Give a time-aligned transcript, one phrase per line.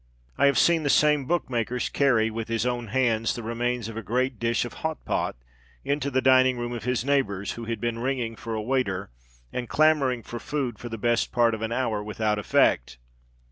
[0.35, 4.01] I have seen the same bookmaker carry, with his own hands, the remains of a
[4.01, 5.35] great dish of "Hot pot"
[5.85, 9.11] into the dining room of his neighbours, who had been ringing for a waiter,
[9.53, 12.97] and clamouring for food for the best part of an hour, without effect.